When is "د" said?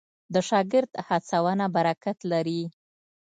0.33-0.35